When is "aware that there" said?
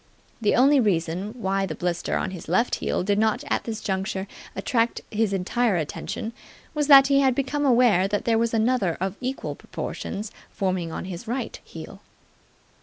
7.67-8.39